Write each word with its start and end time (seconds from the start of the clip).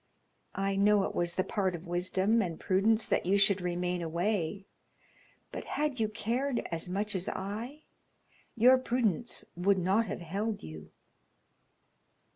I 0.55 0.77
know 0.77 1.03
it 1.03 1.13
was 1.13 1.35
the 1.35 1.43
part 1.43 1.75
of 1.75 1.85
wisdom 1.85 2.41
and 2.41 2.59
prudence 2.59 3.07
that 3.07 3.27
you 3.27 3.37
should 3.37 3.61
remain 3.61 4.01
away; 4.01 4.65
but 5.51 5.65
had 5.65 5.99
you 5.99 6.09
cared 6.09 6.67
as 6.71 6.89
much 6.89 7.13
as 7.13 7.29
I, 7.29 7.83
your 8.55 8.79
prudence 8.79 9.45
would 9.55 9.77
not 9.77 10.07
have 10.07 10.21
held 10.21 10.63
you." 10.63 10.89